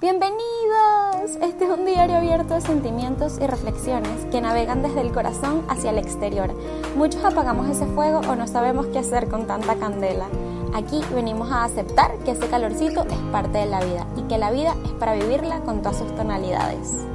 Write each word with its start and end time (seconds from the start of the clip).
Bienvenidos. 0.00 1.36
Este 1.42 1.64
es 1.66 1.70
un 1.70 1.84
diario 1.84 2.16
abierto 2.16 2.54
de 2.54 2.62
sentimientos 2.62 3.38
y 3.38 3.46
reflexiones 3.46 4.24
que 4.30 4.40
navegan 4.40 4.80
desde 4.82 5.02
el 5.02 5.12
corazón 5.12 5.62
hacia 5.68 5.90
el 5.90 5.98
exterior. 5.98 6.54
Muchos 6.96 7.22
apagamos 7.22 7.68
ese 7.68 7.84
fuego 7.84 8.20
o 8.20 8.34
no 8.34 8.46
sabemos 8.46 8.86
qué 8.86 9.00
hacer 9.00 9.28
con 9.28 9.46
tanta 9.46 9.78
candela. 9.78 10.26
Aquí 10.72 11.02
venimos 11.12 11.52
a 11.52 11.64
aceptar 11.64 12.16
que 12.24 12.30
ese 12.30 12.48
calorcito 12.48 13.04
es 13.04 13.18
parte 13.30 13.58
de 13.58 13.66
la 13.66 13.84
vida 13.84 14.06
y 14.16 14.22
que 14.22 14.38
la 14.38 14.50
vida 14.50 14.74
es 14.86 14.92
para 14.92 15.12
vivirla 15.12 15.60
con 15.60 15.82
todas 15.82 15.98
sus 15.98 16.16
tonalidades. 16.16 17.06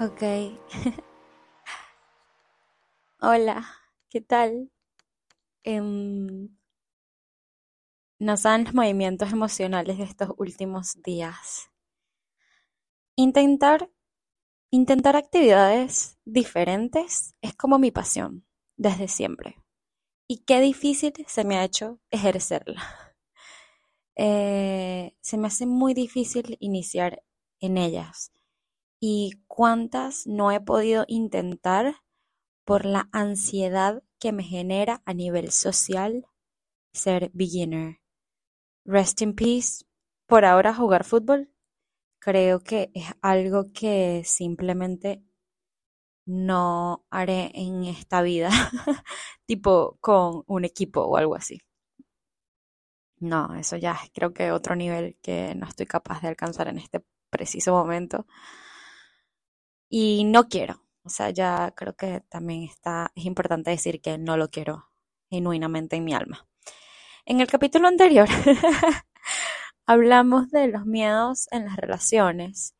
Ok. 0.00 0.22
Hola, 3.20 3.66
¿qué 4.08 4.22
tal? 4.22 4.70
Em, 5.64 6.55
nos 8.18 8.42
dan 8.42 8.64
los 8.64 8.74
movimientos 8.74 9.32
emocionales 9.32 9.98
de 9.98 10.04
estos 10.04 10.30
últimos 10.38 11.02
días. 11.02 11.70
Intentar, 13.14 13.90
intentar 14.70 15.16
actividades 15.16 16.18
diferentes 16.24 17.34
es 17.40 17.54
como 17.54 17.78
mi 17.78 17.90
pasión, 17.90 18.46
desde 18.76 19.08
siempre. 19.08 19.56
Y 20.28 20.38
qué 20.38 20.60
difícil 20.60 21.12
se 21.26 21.44
me 21.44 21.56
ha 21.56 21.64
hecho 21.64 22.00
ejercerla. 22.10 22.82
Eh, 24.18 25.14
se 25.20 25.36
me 25.36 25.48
hace 25.48 25.66
muy 25.66 25.92
difícil 25.92 26.56
iniciar 26.58 27.22
en 27.60 27.76
ellas. 27.76 28.32
Y 28.98 29.42
cuántas 29.46 30.26
no 30.26 30.50
he 30.52 30.60
podido 30.60 31.04
intentar 31.06 31.96
por 32.64 32.86
la 32.86 33.10
ansiedad 33.12 34.02
que 34.18 34.32
me 34.32 34.42
genera 34.42 35.02
a 35.04 35.12
nivel 35.12 35.52
social 35.52 36.26
ser 36.94 37.30
beginner. 37.34 38.00
Rest 38.86 39.20
in 39.22 39.34
peace. 39.34 39.84
Por 40.26 40.44
ahora 40.44 40.72
jugar 40.74 41.04
fútbol 41.04 41.50
creo 42.20 42.60
que 42.62 42.90
es 42.94 43.06
algo 43.22 43.72
que 43.72 44.22
simplemente 44.24 45.22
no 46.26 47.04
haré 47.10 47.52
en 47.54 47.84
esta 47.84 48.22
vida, 48.22 48.50
tipo 49.46 49.98
con 50.00 50.42
un 50.46 50.64
equipo 50.64 51.02
o 51.02 51.16
algo 51.16 51.36
así. 51.36 51.60
No, 53.18 53.54
eso 53.54 53.76
ya 53.76 53.98
creo 54.14 54.32
que 54.32 54.50
otro 54.52 54.74
nivel 54.76 55.16
que 55.22 55.54
no 55.54 55.66
estoy 55.66 55.86
capaz 55.86 56.20
de 56.22 56.28
alcanzar 56.28 56.68
en 56.68 56.78
este 56.78 57.02
preciso 57.30 57.72
momento. 57.72 58.26
Y 59.90 60.22
no 60.24 60.48
quiero, 60.48 60.84
o 61.02 61.08
sea, 61.08 61.30
ya 61.30 61.72
creo 61.76 61.96
que 61.96 62.20
también 62.28 62.62
está, 62.62 63.10
es 63.16 63.24
importante 63.24 63.70
decir 63.70 64.00
que 64.00 64.16
no 64.18 64.36
lo 64.36 64.48
quiero 64.48 64.90
genuinamente 65.30 65.96
en 65.96 66.04
mi 66.04 66.14
alma. 66.14 66.45
En 67.28 67.40
el 67.40 67.48
capítulo 67.48 67.88
anterior 67.88 68.28
hablamos 69.86 70.48
de 70.52 70.68
los 70.68 70.86
miedos 70.86 71.48
en 71.50 71.64
las 71.64 71.74
relaciones 71.74 72.76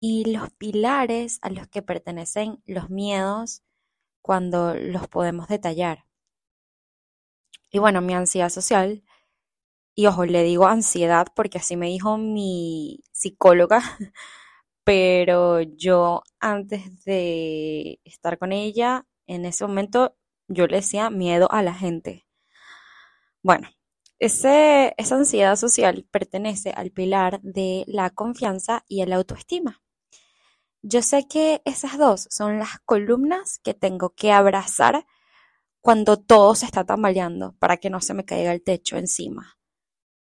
y 0.00 0.32
los 0.32 0.52
pilares 0.52 1.40
a 1.42 1.50
los 1.50 1.66
que 1.66 1.82
pertenecen 1.82 2.62
los 2.64 2.90
miedos 2.90 3.64
cuando 4.22 4.74
los 4.76 5.08
podemos 5.08 5.48
detallar. 5.48 6.06
Y 7.72 7.80
bueno, 7.80 8.00
mi 8.02 8.14
ansiedad 8.14 8.50
social, 8.50 9.02
y 9.96 10.06
ojo, 10.06 10.26
le 10.26 10.44
digo 10.44 10.68
ansiedad 10.68 11.26
porque 11.34 11.58
así 11.58 11.76
me 11.76 11.88
dijo 11.88 12.18
mi 12.18 13.02
psicóloga, 13.10 13.82
pero 14.84 15.60
yo 15.60 16.22
antes 16.38 17.04
de 17.04 17.98
estar 18.04 18.38
con 18.38 18.52
ella, 18.52 19.08
en 19.26 19.44
ese 19.44 19.66
momento 19.66 20.16
yo 20.46 20.68
le 20.68 20.76
decía 20.76 21.10
miedo 21.10 21.50
a 21.50 21.64
la 21.64 21.74
gente. 21.74 22.26
Bueno, 23.42 23.68
esa 24.18 24.94
ansiedad 24.98 25.56
social 25.56 26.06
pertenece 26.10 26.70
al 26.70 26.92
pilar 26.92 27.40
de 27.42 27.84
la 27.88 28.10
confianza 28.10 28.84
y 28.86 29.02
el 29.02 29.12
autoestima. 29.12 29.82
Yo 30.82 31.02
sé 31.02 31.26
que 31.28 31.62
esas 31.64 31.98
dos 31.98 32.28
son 32.30 32.58
las 32.58 32.78
columnas 32.84 33.58
que 33.58 33.74
tengo 33.74 34.10
que 34.10 34.32
abrazar 34.32 35.06
cuando 35.80 36.18
todo 36.18 36.54
se 36.54 36.66
está 36.66 36.84
tambaleando 36.84 37.56
para 37.58 37.78
que 37.78 37.90
no 37.90 38.00
se 38.00 38.14
me 38.14 38.24
caiga 38.24 38.52
el 38.52 38.62
techo 38.62 38.96
encima. 38.96 39.58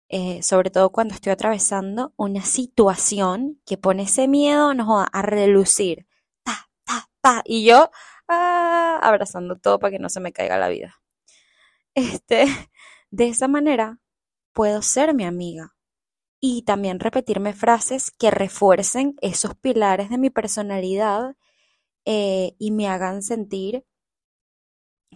Eh, 0.10 0.42
sobre 0.44 0.70
todo 0.70 0.92
cuando 0.92 1.14
estoy 1.16 1.32
atravesando 1.34 2.14
una 2.18 2.44
situación 2.44 3.62
que 3.66 3.78
pone 3.78 4.04
ese 4.04 4.28
miedo 4.28 4.72
a 5.12 5.22
relucir. 5.24 6.08
Ta, 6.44 6.70
ta, 6.86 7.10
ta. 7.22 7.42
Y 7.46 7.66
yo 7.66 7.90
ah, 8.28 9.00
abrazando 9.02 9.58
todo 9.58 9.80
para 9.80 9.92
que 9.92 10.00
no 10.00 10.10
se 10.10 10.20
me 10.20 10.34
caiga 10.34 10.58
la 10.58 10.70
vida. 10.70 11.02
Este, 11.96 12.46
de 13.12 13.28
esa 13.30 13.48
manera 13.48 14.00
puedo 14.54 14.82
ser 14.82 15.14
mi 15.14 15.24
amiga 15.24 15.76
y 16.40 16.64
también 16.64 17.00
repetirme 17.00 17.54
frases 17.54 18.12
que 18.12 18.32
refuercen 18.32 19.16
esos 19.22 19.56
pilares 19.56 20.10
de 20.10 20.18
mi 20.18 20.30
personalidad 20.30 21.36
eh, 22.06 22.56
y 22.60 22.72
me 22.72 22.88
hagan 22.88 23.24
sentir 23.24 23.86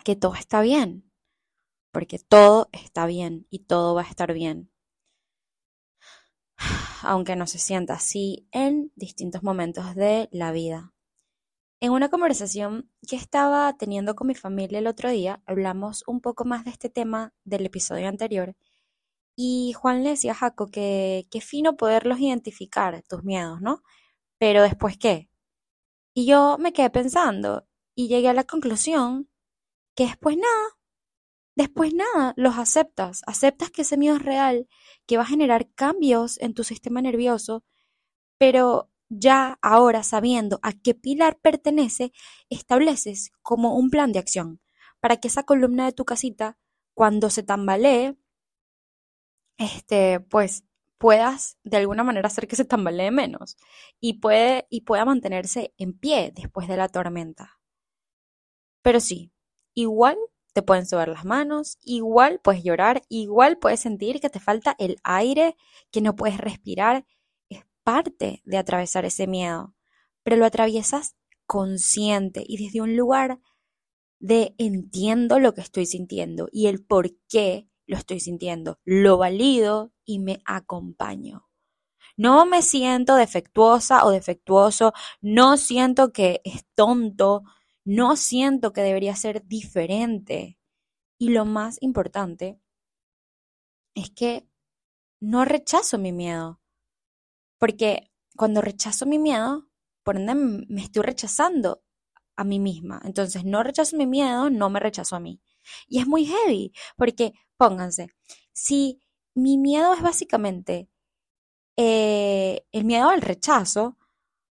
que 0.03 0.15
todo 0.15 0.33
está 0.33 0.61
bien, 0.61 1.11
porque 1.91 2.17
todo 2.19 2.69
está 2.71 3.05
bien 3.05 3.45
y 3.49 3.59
todo 3.59 3.95
va 3.95 4.01
a 4.01 4.09
estar 4.09 4.33
bien 4.33 4.71
aunque 7.03 7.35
no 7.35 7.47
se 7.47 7.59
sienta 7.59 7.93
así 7.95 8.47
en 8.51 8.91
distintos 8.95 9.43
momentos 9.43 9.95
de 9.95 10.29
la 10.31 10.51
vida. 10.51 10.93
En 11.83 11.91
una 11.93 12.09
conversación 12.09 12.91
que 13.07 13.15
estaba 13.15 13.75
teniendo 13.75 14.15
con 14.15 14.27
mi 14.27 14.35
familia 14.35 14.77
el 14.77 14.85
otro 14.85 15.09
día, 15.09 15.41
hablamos 15.47 16.03
un 16.05 16.21
poco 16.21 16.45
más 16.45 16.63
de 16.63 16.69
este 16.71 16.89
tema 16.89 17.33
del 17.43 17.65
episodio 17.65 18.07
anterior 18.07 18.55
y 19.35 19.73
Juan 19.73 20.03
le 20.03 20.11
decía 20.11 20.33
a 20.33 20.35
Jaco 20.35 20.67
que 20.69 21.27
qué 21.31 21.41
fino 21.41 21.77
poderlos 21.77 22.19
identificar, 22.19 23.01
tus 23.09 23.23
miedos, 23.23 23.61
¿no? 23.61 23.81
Pero 24.39 24.63
después 24.63 24.97
qué? 24.97 25.29
Y 26.13 26.27
yo 26.27 26.57
me 26.59 26.73
quedé 26.73 26.91
pensando 26.91 27.67
y 27.95 28.09
llegué 28.09 28.29
a 28.29 28.33
la 28.33 28.45
conclusión 28.45 29.29
que 29.95 30.05
después 30.05 30.37
nada, 30.37 30.77
Después 31.55 31.93
nada, 31.93 32.33
los 32.37 32.57
aceptas, 32.57 33.21
aceptas 33.27 33.71
que 33.71 33.83
ese 33.83 33.97
miedo 33.97 34.15
es 34.17 34.23
real, 34.23 34.67
que 35.05 35.17
va 35.17 35.23
a 35.23 35.27
generar 35.27 35.69
cambios 35.73 36.39
en 36.39 36.53
tu 36.53 36.63
sistema 36.63 37.01
nervioso, 37.01 37.63
pero 38.39 38.90
ya 39.11 39.59
ahora 39.61 40.03
sabiendo 40.03 40.59
a 40.63 40.71
qué 40.71 40.95
pilar 40.95 41.37
pertenece, 41.41 42.13
estableces 42.49 43.31
como 43.41 43.75
un 43.75 43.89
plan 43.89 44.13
de 44.13 44.19
acción 44.19 44.61
para 45.01 45.17
que 45.17 45.27
esa 45.27 45.43
columna 45.43 45.85
de 45.85 45.91
tu 45.91 46.05
casita, 46.05 46.57
cuando 46.93 47.29
se 47.29 47.43
tambalee, 47.43 48.17
este, 49.57 50.19
pues 50.21 50.63
puedas 50.97 51.57
de 51.63 51.77
alguna 51.77 52.03
manera 52.03 52.27
hacer 52.27 52.47
que 52.47 52.55
se 52.55 52.65
tambalee 52.65 53.11
menos 53.11 53.57
y, 53.99 54.19
puede, 54.19 54.67
y 54.69 54.81
pueda 54.81 55.03
mantenerse 55.03 55.73
en 55.77 55.93
pie 55.93 56.31
después 56.33 56.67
de 56.67 56.77
la 56.77 56.87
tormenta. 56.87 57.59
Pero 58.83 58.99
sí, 58.99 59.31
igual 59.73 60.17
te 60.53 60.61
pueden 60.61 60.85
subir 60.85 61.07
las 61.07 61.25
manos, 61.25 61.77
igual 61.81 62.39
puedes 62.43 62.63
llorar, 62.63 63.01
igual 63.09 63.57
puedes 63.57 63.79
sentir 63.81 64.19
que 64.19 64.29
te 64.29 64.39
falta 64.39 64.75
el 64.79 64.97
aire, 65.03 65.55
que 65.91 66.01
no 66.01 66.15
puedes 66.15 66.37
respirar. 66.37 67.05
Parte 67.83 68.41
de 68.45 68.57
atravesar 68.57 69.05
ese 69.05 69.27
miedo, 69.27 69.75
pero 70.23 70.35
lo 70.35 70.45
atraviesas 70.45 71.15
consciente 71.45 72.43
y 72.47 72.63
desde 72.63 72.81
un 72.81 72.95
lugar 72.95 73.39
de 74.19 74.53
entiendo 74.57 75.39
lo 75.39 75.53
que 75.53 75.61
estoy 75.61 75.85
sintiendo 75.85 76.47
y 76.51 76.67
el 76.67 76.83
por 76.85 77.09
qué 77.27 77.67
lo 77.87 77.97
estoy 77.97 78.19
sintiendo. 78.19 78.79
Lo 78.85 79.17
valido 79.17 79.91
y 80.05 80.19
me 80.19 80.41
acompaño. 80.45 81.49
No 82.15 82.45
me 82.45 82.61
siento 82.61 83.15
defectuosa 83.15 84.05
o 84.05 84.11
defectuoso, 84.11 84.93
no 85.21 85.57
siento 85.57 86.13
que 86.13 86.41
es 86.43 86.65
tonto, 86.75 87.43
no 87.83 88.15
siento 88.15 88.73
que 88.73 88.81
debería 88.81 89.15
ser 89.15 89.45
diferente. 89.45 90.59
Y 91.17 91.29
lo 91.29 91.45
más 91.45 91.77
importante 91.81 92.59
es 93.95 94.11
que 94.11 94.47
no 95.19 95.45
rechazo 95.45 95.97
mi 95.97 96.11
miedo. 96.11 96.60
Porque 97.61 98.09
cuando 98.35 98.59
rechazo 98.59 99.05
mi 99.05 99.19
miedo, 99.19 99.67
por 100.01 100.17
ende 100.17 100.33
me 100.33 100.81
estoy 100.81 101.03
rechazando 101.03 101.83
a 102.35 102.43
mí 102.43 102.59
misma. 102.59 102.99
Entonces 103.05 103.45
no 103.45 103.61
rechazo 103.61 103.97
mi 103.97 104.07
miedo, 104.07 104.49
no 104.49 104.71
me 104.71 104.79
rechazo 104.79 105.15
a 105.15 105.19
mí. 105.19 105.39
Y 105.87 105.99
es 105.99 106.07
muy 106.07 106.25
heavy, 106.25 106.73
porque 106.97 107.33
pónganse, 107.57 108.07
si 108.51 108.99
mi 109.35 109.59
miedo 109.59 109.93
es 109.93 110.01
básicamente 110.01 110.89
eh, 111.77 112.65
el 112.71 112.83
miedo 112.83 113.09
al 113.09 113.21
rechazo, 113.21 113.99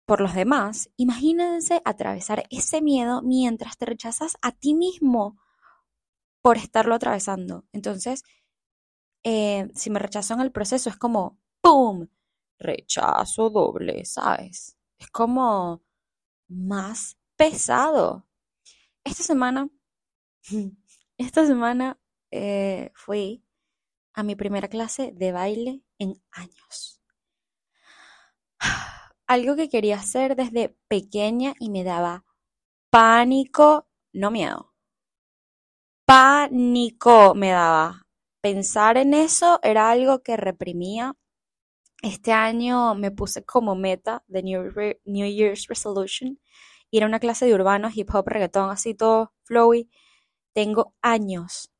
por 0.05 0.21
los 0.21 0.35
demás, 0.35 0.91
imagínense 0.95 1.81
atravesar 1.83 2.43
ese 2.51 2.83
miedo 2.83 3.23
mientras 3.23 3.77
te 3.77 3.87
rechazas 3.87 4.37
a 4.43 4.51
ti 4.51 4.75
mismo 4.75 5.39
por 6.43 6.57
estarlo 6.57 6.93
atravesando. 6.93 7.65
Entonces, 7.71 8.23
eh, 9.23 9.69
si 9.73 9.89
me 9.89 9.97
rechazo 9.97 10.35
en 10.35 10.41
el 10.41 10.51
proceso, 10.51 10.89
es 10.91 10.97
como, 10.97 11.39
¡pum! 11.61 12.07
Rechazo 12.61 13.49
doble, 13.49 14.05
¿sabes? 14.05 14.77
Es 14.99 15.09
como 15.09 15.83
más 16.47 17.17
pesado. 17.35 18.27
Esta 19.03 19.23
semana, 19.23 19.69
esta 21.17 21.45
semana 21.45 21.99
eh, 22.29 22.91
fui 22.93 23.43
a 24.13 24.23
mi 24.23 24.35
primera 24.35 24.67
clase 24.67 25.11
de 25.15 25.31
baile 25.31 25.81
en 25.97 26.21
años. 26.31 27.01
Algo 29.27 29.55
que 29.55 29.69
quería 29.69 29.95
hacer 29.95 30.35
desde 30.35 30.77
pequeña 30.87 31.53
y 31.59 31.69
me 31.69 31.83
daba 31.83 32.25
pánico, 32.91 33.87
no 34.13 34.29
miedo. 34.29 34.73
Pánico 36.05 37.33
me 37.33 37.51
daba. 37.51 38.01
Pensar 38.41 38.97
en 38.97 39.13
eso 39.13 39.59
era 39.63 39.89
algo 39.89 40.21
que 40.23 40.35
reprimía. 40.35 41.15
Este 42.01 42.31
año 42.31 42.95
me 42.95 43.11
puse 43.11 43.43
como 43.45 43.75
meta 43.75 44.23
de 44.27 44.41
New, 44.43 44.71
New 45.05 45.27
Year's 45.31 45.67
Resolution 45.67 46.39
ir 46.89 47.03
a 47.03 47.05
una 47.07 47.19
clase 47.19 47.45
de 47.45 47.53
urbano, 47.53 47.89
hip 47.93 48.09
hop, 48.13 48.27
reggaetón, 48.27 48.69
así 48.69 48.93
todo 48.95 49.33
flowy. 49.43 49.89
Tengo 50.53 50.95
años, 51.01 51.71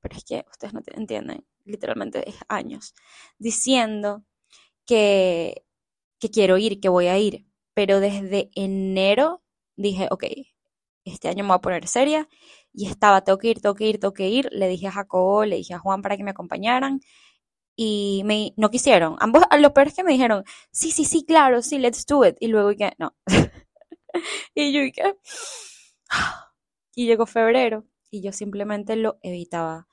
pero 0.00 0.16
es 0.16 0.24
que 0.24 0.44
ustedes 0.50 0.74
no 0.74 0.80
entienden, 0.94 1.46
literalmente 1.64 2.28
es 2.28 2.36
años, 2.48 2.94
diciendo 3.38 4.24
que, 4.86 5.64
que 6.20 6.30
quiero 6.30 6.58
ir, 6.58 6.80
que 6.80 6.88
voy 6.90 7.08
a 7.08 7.18
ir. 7.18 7.46
Pero 7.74 8.00
desde 8.00 8.50
enero 8.56 9.42
dije, 9.76 10.08
ok, 10.10 10.24
este 11.04 11.28
año 11.28 11.44
me 11.44 11.48
voy 11.48 11.56
a 11.56 11.60
poner 11.60 11.86
seria. 11.88 12.28
Y 12.72 12.86
estaba, 12.88 13.22
tengo 13.24 13.38
que 13.38 13.48
ir, 13.48 13.60
tengo 13.60 13.74
que 13.74 13.86
ir, 13.88 13.98
tengo 14.00 14.14
que 14.14 14.28
ir. 14.28 14.48
Le 14.52 14.68
dije 14.68 14.86
a 14.88 14.92
Jacobo, 14.92 15.44
le 15.44 15.56
dije 15.56 15.74
a 15.74 15.78
Juan 15.78 16.02
para 16.02 16.16
que 16.16 16.24
me 16.24 16.30
acompañaran. 16.30 17.00
Y 17.76 18.22
me, 18.24 18.52
no 18.56 18.70
quisieron. 18.70 19.16
Ambos, 19.20 19.44
lo 19.58 19.72
peor 19.72 19.88
es 19.88 19.94
que 19.94 20.04
me 20.04 20.12
dijeron, 20.12 20.44
sí, 20.70 20.90
sí, 20.90 21.04
sí, 21.04 21.24
claro, 21.24 21.62
sí, 21.62 21.78
let's 21.78 22.04
do 22.06 22.24
it. 22.26 22.36
Y 22.40 22.48
luego 22.48 22.70
que 22.76 22.92
no. 22.98 23.14
y 24.54 24.72
yo, 24.72 24.82
¿y 24.82 24.92
qué? 24.92 25.14
Y 26.94 27.06
llegó 27.06 27.24
febrero 27.24 27.86
y 28.10 28.20
yo 28.20 28.32
simplemente 28.32 28.96
lo 28.96 29.18
evitaba. 29.22 29.86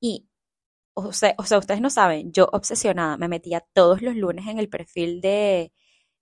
Y, 0.00 0.28
o 0.94 1.12
sea, 1.12 1.34
o 1.38 1.44
sea, 1.44 1.58
ustedes 1.58 1.80
no 1.80 1.90
saben, 1.90 2.32
yo 2.32 2.48
obsesionada, 2.52 3.16
me 3.16 3.28
metía 3.28 3.64
todos 3.72 4.02
los 4.02 4.14
lunes 4.16 4.46
en 4.46 4.58
el 4.58 4.68
perfil 4.68 5.20
de, 5.22 5.72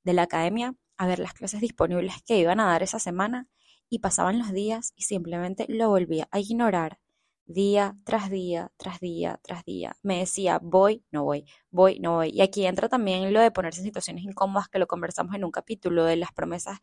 de 0.04 0.12
la 0.14 0.22
academia 0.22 0.74
a 0.96 1.06
ver 1.06 1.18
las 1.18 1.34
clases 1.34 1.60
disponibles 1.60 2.22
que 2.26 2.38
iban 2.38 2.60
a 2.60 2.66
dar 2.66 2.82
esa 2.82 2.98
semana 2.98 3.48
y 3.88 3.98
pasaban 3.98 4.38
los 4.38 4.52
días 4.52 4.92
y 4.96 5.02
simplemente 5.02 5.66
lo 5.68 5.88
volvía 5.88 6.28
a 6.30 6.38
ignorar 6.38 7.00
día 7.52 7.96
tras 8.04 8.30
día, 8.30 8.72
tras 8.76 9.00
día, 9.00 9.40
tras 9.42 9.64
día. 9.64 9.96
Me 10.02 10.18
decía, 10.18 10.60
voy, 10.62 11.04
no 11.10 11.24
voy, 11.24 11.44
voy, 11.70 11.98
no 12.00 12.16
voy. 12.16 12.30
Y 12.30 12.40
aquí 12.42 12.66
entra 12.66 12.88
también 12.88 13.32
lo 13.32 13.40
de 13.40 13.50
ponerse 13.50 13.80
en 13.80 13.86
situaciones 13.86 14.24
incómodas 14.24 14.68
que 14.68 14.78
lo 14.78 14.86
conversamos 14.86 15.34
en 15.34 15.44
un 15.44 15.50
capítulo 15.50 16.04
de 16.04 16.16
las 16.16 16.32
promesas 16.32 16.78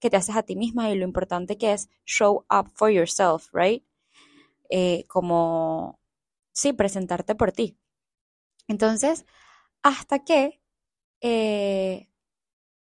que 0.00 0.10
te 0.10 0.16
haces 0.16 0.36
a 0.36 0.42
ti 0.42 0.56
misma 0.56 0.90
y 0.90 0.96
lo 0.96 1.04
importante 1.04 1.58
que 1.58 1.72
es 1.72 1.88
show 2.04 2.44
up 2.50 2.70
for 2.74 2.90
yourself, 2.90 3.48
right? 3.52 3.84
Eh, 4.70 5.04
como, 5.08 6.00
sí, 6.52 6.72
presentarte 6.72 7.34
por 7.34 7.52
ti. 7.52 7.78
Entonces, 8.68 9.24
hasta 9.82 10.20
que, 10.24 10.60
eh, 11.22 12.08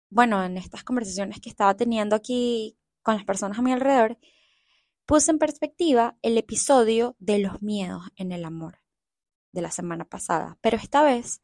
bueno, 0.09 0.43
en 0.43 0.57
estas 0.57 0.83
conversaciones 0.83 1.41
que 1.41 1.49
estaba 1.49 1.75
teniendo 1.75 2.15
aquí 2.15 2.77
con 3.03 3.15
las 3.15 3.25
personas 3.25 3.59
a 3.59 3.61
mi 3.61 3.71
alrededor, 3.73 4.17
puse 5.11 5.29
en 5.29 5.39
perspectiva 5.39 6.17
el 6.21 6.37
episodio 6.37 7.17
de 7.19 7.37
los 7.39 7.61
miedos 7.61 8.01
en 8.15 8.31
el 8.31 8.45
amor 8.45 8.79
de 9.51 9.61
la 9.61 9.69
semana 9.69 10.05
pasada, 10.05 10.57
pero 10.61 10.77
esta 10.77 11.03
vez 11.03 11.41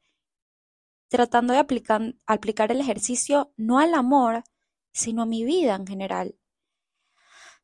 tratando 1.10 1.52
de 1.52 1.60
aplicar, 1.60 2.72
el 2.72 2.80
ejercicio 2.80 3.52
no 3.58 3.80
al 3.80 3.94
amor, 3.94 4.46
sino 4.94 5.24
a 5.24 5.26
mi 5.26 5.44
vida 5.44 5.76
en 5.76 5.86
general. 5.86 6.38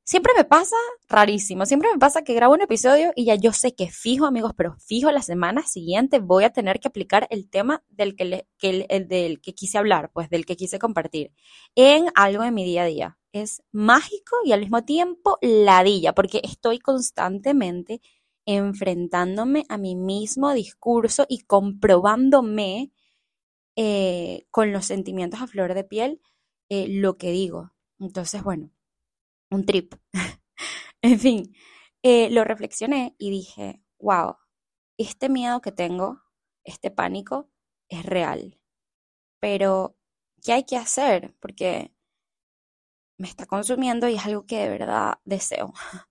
Siempre 0.03 0.33
me 0.35 0.43
pasa 0.43 0.75
rarísimo, 1.07 1.65
siempre 1.65 1.87
me 1.93 1.99
pasa 1.99 2.25
que 2.25 2.33
grabo 2.33 2.53
un 2.53 2.63
episodio 2.63 3.13
y 3.15 3.23
ya 3.23 3.35
yo 3.35 3.53
sé 3.53 3.73
que 3.73 3.89
fijo, 3.89 4.25
amigos, 4.25 4.51
pero 4.57 4.75
fijo 4.79 5.09
la 5.09 5.21
semana 5.21 5.63
siguiente 5.63 6.19
voy 6.19 6.43
a 6.43 6.51
tener 6.51 6.81
que 6.81 6.89
aplicar 6.89 7.27
el 7.29 7.49
tema 7.49 7.81
del 7.87 8.17
que, 8.17 8.45
el, 8.59 9.07
del 9.07 9.39
que 9.39 9.55
quise 9.55 9.77
hablar, 9.77 10.11
pues 10.11 10.29
del 10.29 10.45
que 10.45 10.57
quise 10.57 10.79
compartir, 10.79 11.31
en 11.75 12.07
algo 12.13 12.43
de 12.43 12.51
mi 12.51 12.65
día 12.65 12.83
a 12.83 12.87
día. 12.87 13.17
Es 13.33 13.63
mágico 13.71 14.37
y 14.45 14.51
al 14.51 14.61
mismo 14.61 14.85
tiempo 14.85 15.39
ladilla, 15.41 16.13
porque 16.13 16.39
estoy 16.43 16.79
constantemente 16.79 17.99
enfrentándome 18.45 19.65
a 19.69 19.77
mi 19.77 19.95
mismo 19.95 20.53
discurso 20.53 21.25
y 21.27 21.39
comprobándome 21.39 22.91
eh, 23.75 24.45
con 24.51 24.71
los 24.71 24.85
sentimientos 24.85 25.41
a 25.41 25.47
flor 25.47 25.73
de 25.73 25.83
piel 25.83 26.21
eh, 26.69 26.87
lo 26.87 27.17
que 27.17 27.31
digo. 27.31 27.73
Entonces, 27.99 28.43
bueno, 28.43 28.69
un 29.49 29.65
trip. 29.65 29.95
en 31.01 31.19
fin, 31.19 31.55
eh, 32.03 32.29
lo 32.29 32.43
reflexioné 32.43 33.15
y 33.17 33.31
dije, 33.31 33.81
wow, 33.99 34.37
este 34.97 35.29
miedo 35.29 35.61
que 35.61 35.71
tengo, 35.71 36.21
este 36.63 36.91
pánico, 36.91 37.49
es 37.89 38.05
real. 38.05 38.59
Pero, 39.39 39.97
¿qué 40.43 40.53
hay 40.53 40.63
que 40.65 40.77
hacer? 40.77 41.35
Porque 41.39 41.93
me 43.17 43.27
está 43.27 43.45
consumiendo 43.45 44.07
y 44.09 44.15
es 44.15 44.25
algo 44.25 44.45
que 44.45 44.57
de 44.57 44.69
verdad 44.69 45.15
deseo. 45.25 45.73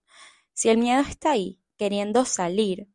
si 0.55 0.69
el 0.69 0.79
miedo 0.79 1.03
está 1.03 1.33
ahí, 1.33 1.61
queriendo 1.77 2.25
salir, 2.25 2.89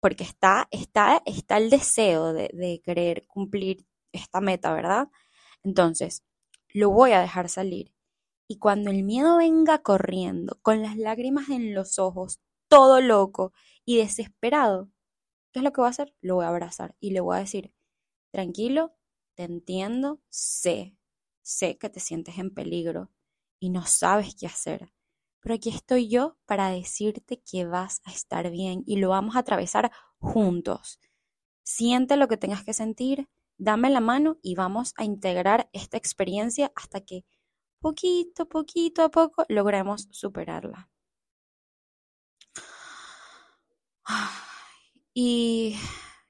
porque 0.00 0.24
está, 0.24 0.68
está, 0.70 1.22
está 1.26 1.58
el 1.58 1.70
deseo 1.70 2.32
de, 2.32 2.50
de 2.52 2.80
querer 2.84 3.26
cumplir 3.26 3.86
esta 4.12 4.40
meta, 4.40 4.72
¿verdad? 4.72 5.08
Entonces, 5.62 6.24
lo 6.72 6.90
voy 6.90 7.12
a 7.12 7.20
dejar 7.20 7.48
salir. 7.48 7.94
Y 8.48 8.58
cuando 8.58 8.90
el 8.90 9.04
miedo 9.04 9.36
venga 9.36 9.82
corriendo, 9.82 10.58
con 10.62 10.82
las 10.82 10.96
lágrimas 10.96 11.50
en 11.50 11.74
los 11.74 11.98
ojos, 11.98 12.40
todo 12.68 13.00
loco 13.00 13.52
y 13.84 13.98
desesperado, 13.98 14.90
¿qué 15.52 15.60
es 15.60 15.64
lo 15.64 15.72
que 15.72 15.80
voy 15.80 15.88
a 15.88 15.90
hacer? 15.90 16.14
Lo 16.20 16.36
voy 16.36 16.44
a 16.44 16.48
abrazar 16.48 16.96
y 17.00 17.12
le 17.12 17.20
voy 17.20 17.36
a 17.36 17.40
decir, 17.40 17.72
tranquilo, 18.32 18.94
te 19.34 19.44
entiendo, 19.44 20.20
sé, 20.30 20.96
sé 21.42 21.78
que 21.78 21.90
te 21.90 22.00
sientes 22.00 22.38
en 22.38 22.52
peligro 22.52 23.10
y 23.60 23.70
no 23.70 23.86
sabes 23.86 24.34
qué 24.34 24.46
hacer. 24.46 24.92
Pero 25.40 25.54
aquí 25.54 25.70
estoy 25.70 26.08
yo 26.08 26.36
para 26.46 26.70
decirte 26.70 27.40
que 27.40 27.66
vas 27.66 28.00
a 28.04 28.10
estar 28.12 28.50
bien 28.50 28.82
y 28.86 28.96
lo 28.96 29.10
vamos 29.10 29.36
a 29.36 29.40
atravesar 29.40 29.92
juntos. 30.18 30.98
Siente 31.62 32.16
lo 32.16 32.26
que 32.26 32.36
tengas 32.36 32.64
que 32.64 32.72
sentir, 32.72 33.28
dame 33.56 33.90
la 33.90 34.00
mano 34.00 34.38
y 34.42 34.54
vamos 34.56 34.92
a 34.96 35.04
integrar 35.04 35.70
esta 35.72 35.96
experiencia 35.96 36.72
hasta 36.74 37.00
que 37.02 37.24
poquito, 37.80 38.48
poquito 38.48 39.02
a 39.04 39.10
poco 39.10 39.44
logremos 39.48 40.08
superarla. 40.10 40.90
Y, 45.14 45.76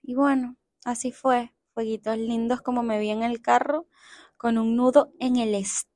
y 0.03 0.15
bueno, 0.15 0.57
así 0.85 1.13
fue. 1.13 1.53
Fueguitos 1.75 2.19
lindos 2.19 2.63
como 2.63 2.83
me 2.83 2.99
vi 2.99 3.11
en 3.11 3.23
el 3.23 3.41
carro, 3.41 3.87
con 4.37 4.59
un 4.59 4.77
nudo 4.77 5.13
en 5.21 5.37
el 5.37 5.55
estómago, 5.55 5.90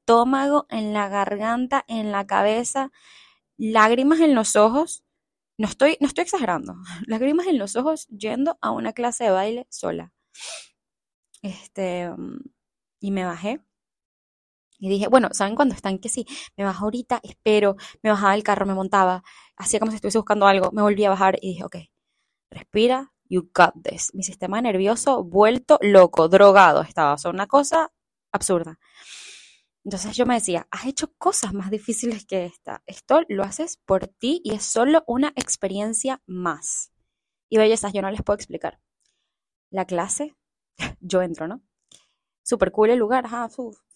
en 0.69 0.93
la 0.93 1.09
garganta, 1.09 1.85
en 1.89 2.13
la 2.13 2.27
cabeza, 2.27 2.91
lágrimas 3.57 4.21
en 4.21 4.35
los 4.35 4.57
ojos. 4.57 5.05
No 5.57 5.69
estoy, 5.69 5.97
no 6.01 6.09
estoy 6.09 6.23
exagerando. 6.23 6.75
Lágrimas 7.07 7.47
en 7.47 7.59
los 7.59 7.77
ojos 7.77 8.07
yendo 8.09 8.59
a 8.61 8.71
una 8.71 8.93
clase 8.93 9.25
de 9.25 9.31
baile 9.31 9.67
sola. 9.71 10.13
Este, 11.43 12.11
y 13.01 13.11
me 13.11 13.25
bajé. 13.25 13.61
Y 14.79 14.89
dije, 14.89 15.09
bueno, 15.09 15.29
¿saben 15.33 15.55
cuando 15.55 15.75
están 15.75 15.99
que 15.99 16.09
sí? 16.09 16.27
Me 16.57 16.65
bajo 16.65 16.85
ahorita, 16.85 17.21
espero, 17.23 17.77
me 18.03 18.11
bajaba 18.11 18.33
del 18.33 18.43
carro, 18.43 18.67
me 18.67 18.75
montaba, 18.75 19.23
hacía 19.57 19.79
como 19.79 19.93
si 19.93 19.97
estuviese 19.97 20.19
buscando 20.19 20.47
algo, 20.47 20.73
me 20.73 20.83
volví 20.83 21.05
a 21.05 21.11
bajar 21.11 21.39
y 21.41 21.51
dije, 21.51 21.65
ok, 21.65 21.77
respira, 22.51 23.13
you 23.29 23.51
got 23.55 23.73
this. 23.83 24.13
Mi 24.15 24.25
sistema 24.25 24.61
nervioso 24.61 25.23
vuelto 25.25 25.79
loco, 25.81 26.29
drogado 26.29 26.83
estaba, 26.83 27.15
o 27.15 27.19
sea, 27.19 27.31
una 27.31 27.47
cosa 27.47 27.93
absurda. 28.33 28.79
Entonces 29.85 30.17
yo 30.17 30.25
me 30.25 30.35
decía, 30.35 30.67
has 30.71 30.87
hecho 30.87 31.13
cosas 31.19 31.53
más 31.53 31.71
difíciles 31.71 32.25
que 32.25 32.47
esta. 32.47 32.83
Esto 32.87 33.21
lo 33.29 33.43
haces 33.43 33.77
por 33.85 34.09
ti 34.09 34.41
y 34.43 34.55
es 34.55 34.65
solo 34.65 35.05
una 35.07 35.29
experiencia 35.37 36.23
más. 36.27 36.91
Y 37.51 37.59
bellezas, 37.59 37.93
yo 37.93 38.01
no 38.01 38.11
les 38.11 38.23
puedo 38.23 38.37
explicar. 38.37 38.81
La 39.71 39.85
clase 39.85 40.35
yo 41.01 41.21
entro, 41.21 41.49
¿no? 41.49 41.63
Super 42.43 42.73
cool 42.73 42.91
el 42.91 42.99
lugar, 42.99 43.27
ajá, 43.27 43.49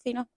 fino. 0.03 0.29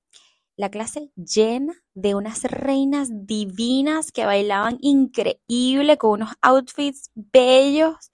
La 0.56 0.71
clase 0.71 1.11
llena 1.16 1.75
de 1.94 2.14
unas 2.14 2.44
reinas 2.44 3.09
divinas 3.11 4.11
que 4.12 4.26
bailaban 4.26 4.78
increíble 4.80 5.99
con 5.99 6.11
unos 6.12 6.35
outfits 6.40 7.11
bellos 7.14 8.11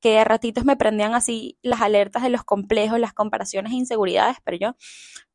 que 0.00 0.10
de 0.10 0.24
ratitos 0.24 0.64
me 0.64 0.76
prendían 0.76 1.14
así 1.14 1.58
las 1.62 1.80
alertas 1.82 2.22
de 2.22 2.30
los 2.30 2.44
complejos, 2.44 2.98
las 2.98 3.12
comparaciones 3.12 3.72
e 3.72 3.76
inseguridades, 3.76 4.38
pero 4.44 4.56
yo 4.56 4.76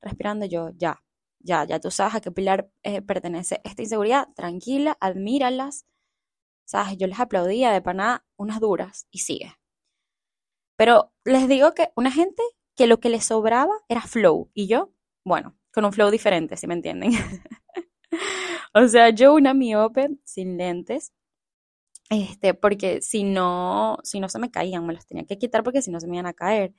respirando 0.02 0.46
yo, 0.46 0.72
ya, 0.76 1.04
ya, 1.46 1.64
ya 1.64 1.80
tú 1.80 1.92
sabes 1.92 2.16
a 2.16 2.22
qué 2.22 2.32
pilar 2.32 2.70
eh, 2.84 3.02
pertenece 3.02 3.62
esta 3.64 3.84
inseguridad, 3.84 4.28
tranquila, 4.36 4.98
admíralas, 5.00 5.86
sabes, 6.66 6.98
yo 6.98 7.08
les 7.08 7.20
aplaudía 7.20 7.72
de 7.72 7.82
paná 7.82 8.26
unas 8.36 8.60
duras 8.60 9.08
y 9.12 9.20
sigue. 9.20 9.54
Pero 10.78 11.14
les 11.24 11.48
digo 11.48 11.74
que 11.74 11.92
una 11.96 12.12
gente 12.12 12.42
que 12.76 12.88
lo 12.88 13.00
que 13.00 13.10
le 13.10 13.22
sobraba 13.22 13.74
era 13.88 14.02
flow 14.02 14.50
y 14.54 14.68
yo, 14.68 14.92
bueno, 15.24 15.56
con 15.72 15.86
un 15.86 15.94
flow 15.94 16.10
diferente, 16.10 16.58
si 16.58 16.68
me 16.68 16.74
entienden. 16.74 17.12
o 18.74 18.88
sea, 18.88 19.12
yo 19.12 19.34
una 19.34 19.54
miope 19.54 20.10
sin 20.24 20.58
lentes 20.58 21.14
este, 22.10 22.54
porque 22.54 23.02
si 23.02 23.24
no, 23.24 23.98
si 24.04 24.20
no 24.20 24.30
se 24.30 24.40
me 24.40 24.52
caían, 24.52 24.86
me 24.86 24.94
los 24.94 25.08
tenía 25.08 25.26
que 25.26 25.38
quitar 25.38 25.64
porque 25.64 25.82
si 25.82 25.92
no 25.92 26.00
se 26.00 26.08
me 26.08 26.16
iban 26.18 26.28
a 26.28 26.34
caer. 26.34 26.74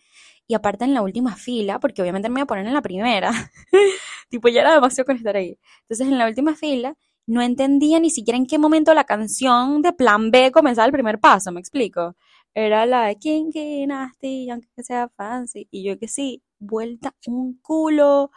Y 0.47 0.55
aparte 0.55 0.85
en 0.85 0.95
la 0.95 1.03
última 1.03 1.37
fila, 1.37 1.81
porque 1.81 2.03
obviamente 2.03 2.29
me 2.29 2.41
iba 2.41 2.45
a 2.45 2.47
poner 2.47 2.67
en 2.67 2.75
la 2.75 2.83
primera, 2.83 3.33
tipo 4.31 4.49
ya 4.49 4.61
era 4.61 4.75
demasiado 4.75 5.07
con 5.07 5.17
estar 5.17 5.37
ahí. 5.37 5.59
Entonces 5.83 6.07
en 6.07 6.19
la 6.19 6.27
última 6.29 6.55
fila 6.55 6.97
no 7.27 7.43
entendía 7.43 7.99
ni 8.01 8.11
siquiera 8.11 8.37
en 8.39 8.47
qué 8.47 8.59
momento 8.59 8.95
la 8.95 9.05
canción 9.05 9.83
de 9.83 9.93
Plan 9.93 10.31
B 10.31 10.53
comenzaba 10.53 10.87
el 10.87 10.93
primer 10.93 11.19
paso, 11.19 11.51
me 11.53 11.61
explico. 11.61 12.17
Era 12.55 12.87
la 12.87 13.07
de 13.07 13.17
Kinky 13.17 13.87
Nasty, 13.87 14.49
aunque 14.51 14.69
sea 14.83 15.09
fancy, 15.17 15.69
y 15.71 15.85
yo 15.85 15.99
que 15.99 16.09
sí, 16.09 16.43
vuelta 16.59 17.15
un 17.27 17.59
culo. 17.61 18.31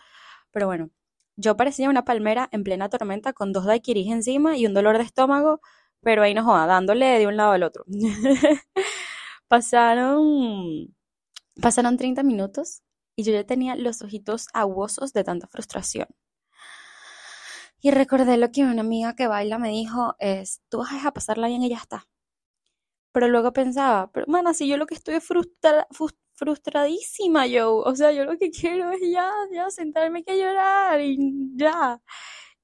Pero 0.52 0.68
bueno, 0.68 0.90
yo 1.38 1.56
parecía 1.56 1.90
una 1.90 2.04
palmera 2.04 2.50
en 2.52 2.64
plena 2.64 2.90
tormenta 2.90 3.34
con 3.34 3.54
dos 3.54 3.66
daiquiris 3.66 4.12
encima 4.12 4.58
y 4.58 4.66
un 4.66 4.74
dolor 4.74 4.98
de 4.98 5.04
estómago 5.04 5.62
pero 6.02 6.24
ahí 6.24 6.34
no 6.34 6.44
joda, 6.44 6.66
dándole 6.66 7.20
de 7.20 7.28
un 7.28 7.38
lado 7.38 7.52
al 7.52 7.64
otro. 7.64 7.84
pasaron, 9.48 10.96
pasaron 11.62 11.98
30 11.98 12.24
minutos 12.24 12.82
y 13.16 13.24
yo 13.24 13.34
ya 13.34 13.44
tenía 13.46 13.76
los 13.76 14.02
ojitos 14.02 14.48
aguosos 14.54 15.14
de 15.14 15.24
tanta 15.24 15.48
frustración. 15.48 16.08
Y 17.82 17.92
recordé 17.92 18.38
lo 18.38 18.52
que 18.52 18.64
una 18.64 18.82
amiga 18.82 19.16
que 19.16 19.28
baila 19.28 19.58
me 19.58 19.70
dijo 19.70 20.16
es, 20.20 20.62
tú 20.70 20.80
vas 20.80 21.06
a 21.06 21.12
pasarla 21.14 21.48
bien 21.48 21.64
y 21.64 21.70
ya 21.70 21.78
está. 21.78 22.08
Pero 23.12 23.28
luego 23.28 23.54
pensaba, 23.54 24.12
pero 24.12 24.26
bueno, 24.28 24.54
si 24.54 24.68
yo 24.68 24.78
lo 24.78 24.86
que 24.86 24.96
estoy 24.96 25.16
es 25.16 25.28
frustradísima 26.34 27.48
yo, 27.48 27.78
o 27.78 27.96
sea, 27.96 28.12
yo 28.12 28.26
lo 28.26 28.38
que 28.38 28.52
quiero 28.52 28.92
es 28.92 29.02
ya, 29.12 29.32
ya 29.52 29.70
sentarme 29.70 30.24
que 30.24 30.38
llorar 30.40 31.02
y 31.02 31.18
ya. 31.56 32.02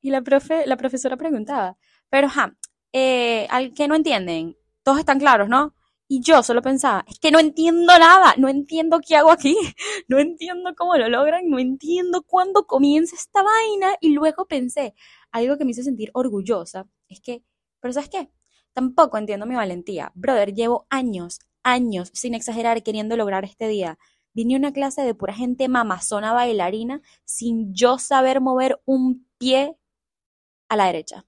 Y 0.01 0.11
la 0.11 0.21
profe, 0.21 0.65
la 0.67 0.77
profesora 0.77 1.17
preguntaba, 1.17 1.77
pero 2.09 2.29
ja, 2.29 2.55
eh, 2.97 3.45
al 3.49 3.73
que 3.73 3.89
no 3.89 3.95
entienden, 3.95 4.57
todos 4.81 4.99
están 4.99 5.19
claros, 5.19 5.49
¿no? 5.49 5.75
Y 6.07 6.21
yo 6.21 6.41
solo 6.43 6.61
pensaba, 6.61 7.03
es 7.09 7.19
que 7.19 7.29
no 7.29 7.39
entiendo 7.39 7.87
nada, 7.99 8.35
no 8.37 8.47
entiendo 8.47 9.01
qué 9.05 9.17
hago 9.17 9.31
aquí, 9.31 9.57
no 10.07 10.17
entiendo 10.17 10.73
cómo 10.77 10.95
lo 10.95 11.09
logran, 11.09 11.49
no 11.49 11.59
entiendo 11.59 12.23
cuándo 12.23 12.65
comienza 12.65 13.17
esta 13.17 13.43
vaina. 13.43 13.95
Y 13.99 14.13
luego 14.13 14.45
pensé, 14.45 14.93
algo 15.31 15.57
que 15.57 15.65
me 15.65 15.71
hizo 15.71 15.83
sentir 15.83 16.09
orgullosa, 16.13 16.87
es 17.09 17.19
que, 17.19 17.43
pero 17.81 17.93
¿sabes 17.93 18.07
qué? 18.07 18.29
Tampoco 18.71 19.17
entiendo 19.17 19.45
mi 19.45 19.55
valentía. 19.55 20.13
Brother, 20.15 20.53
llevo 20.53 20.87
años, 20.89 21.39
años, 21.63 22.11
sin 22.13 22.33
exagerar, 22.33 22.81
queriendo 22.81 23.17
lograr 23.17 23.43
este 23.43 23.67
día. 23.67 23.99
Vine 24.33 24.55
a 24.55 24.59
una 24.59 24.71
clase 24.71 25.01
de 25.01 25.13
pura 25.13 25.33
gente 25.33 25.67
mamazona 25.67 26.31
bailarina 26.31 27.01
sin 27.25 27.73
yo 27.73 27.99
saber 27.99 28.39
mover 28.39 28.81
un 28.85 29.27
pie 29.37 29.75
a 30.69 30.77
la 30.77 30.85
derecha 30.85 31.25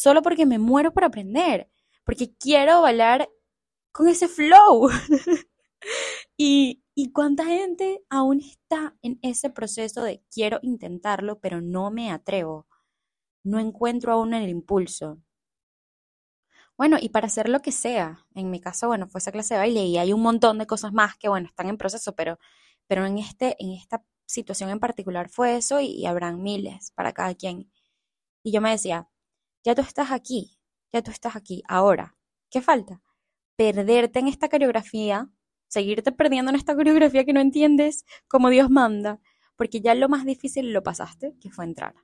solo 0.00 0.22
porque 0.22 0.46
me 0.46 0.58
muero 0.58 0.94
por 0.94 1.04
aprender, 1.04 1.68
porque 2.04 2.34
quiero 2.34 2.80
bailar 2.80 3.28
con 3.92 4.08
ese 4.08 4.28
flow. 4.28 4.88
y, 6.38 6.82
y 6.94 7.12
cuánta 7.12 7.44
gente 7.44 8.02
aún 8.08 8.40
está 8.40 8.96
en 9.02 9.18
ese 9.20 9.50
proceso 9.50 10.02
de 10.02 10.24
quiero 10.32 10.58
intentarlo, 10.62 11.38
pero 11.40 11.60
no 11.60 11.90
me 11.90 12.10
atrevo. 12.10 12.66
No 13.44 13.58
encuentro 13.58 14.12
aún 14.14 14.32
el 14.32 14.48
impulso. 14.48 15.18
Bueno, 16.78 16.96
y 16.98 17.10
para 17.10 17.26
hacer 17.26 17.50
lo 17.50 17.60
que 17.60 17.72
sea, 17.72 18.26
en 18.34 18.50
mi 18.50 18.58
caso, 18.58 18.86
bueno, 18.88 19.06
fue 19.06 19.18
esa 19.18 19.32
clase 19.32 19.52
de 19.52 19.58
baile 19.60 19.84
y 19.84 19.98
hay 19.98 20.14
un 20.14 20.22
montón 20.22 20.56
de 20.56 20.66
cosas 20.66 20.94
más 20.94 21.18
que, 21.18 21.28
bueno, 21.28 21.46
están 21.46 21.68
en 21.68 21.76
proceso, 21.76 22.14
pero, 22.14 22.38
pero 22.86 23.04
en, 23.04 23.18
este, 23.18 23.54
en 23.62 23.72
esta 23.72 24.02
situación 24.24 24.70
en 24.70 24.80
particular 24.80 25.28
fue 25.28 25.56
eso 25.58 25.78
y, 25.78 25.88
y 25.88 26.06
habrán 26.06 26.42
miles 26.42 26.92
para 26.92 27.12
cada 27.12 27.34
quien. 27.34 27.70
Y 28.42 28.52
yo 28.52 28.62
me 28.62 28.70
decía, 28.70 29.09
ya 29.64 29.74
tú 29.74 29.82
estás 29.82 30.10
aquí, 30.10 30.58
ya 30.92 31.02
tú 31.02 31.10
estás 31.10 31.36
aquí, 31.36 31.62
ahora. 31.68 32.16
¿Qué 32.50 32.60
falta? 32.60 33.02
Perderte 33.56 34.18
en 34.18 34.28
esta 34.28 34.48
coreografía, 34.48 35.30
seguirte 35.68 36.12
perdiendo 36.12 36.50
en 36.50 36.56
esta 36.56 36.74
coreografía 36.74 37.24
que 37.24 37.32
no 37.32 37.40
entiendes 37.40 38.04
como 38.28 38.50
Dios 38.50 38.70
manda, 38.70 39.20
porque 39.56 39.80
ya 39.80 39.94
lo 39.94 40.08
más 40.08 40.24
difícil 40.24 40.72
lo 40.72 40.82
pasaste, 40.82 41.36
que 41.40 41.50
fue 41.50 41.64
entrar. 41.64 41.94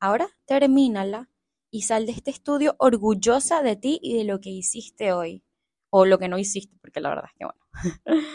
Ahora 0.00 0.28
termínala 0.44 1.30
y 1.70 1.82
sal 1.82 2.06
de 2.06 2.12
este 2.12 2.30
estudio 2.30 2.76
orgullosa 2.78 3.62
de 3.62 3.76
ti 3.76 3.98
y 4.02 4.16
de 4.18 4.24
lo 4.24 4.40
que 4.40 4.50
hiciste 4.50 5.12
hoy. 5.12 5.44
O 5.90 6.04
lo 6.04 6.18
que 6.18 6.28
no 6.28 6.36
hiciste, 6.36 6.76
porque 6.80 7.00
la 7.00 7.10
verdad 7.10 7.26
es 7.26 7.38
que 7.38 7.44
bueno. 7.44 7.60